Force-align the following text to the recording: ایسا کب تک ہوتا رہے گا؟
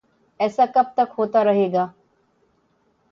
ایسا 0.39 0.65
کب 0.75 0.85
تک 0.95 1.13
ہوتا 1.17 1.43
رہے 1.43 1.71
گا؟ 1.73 1.85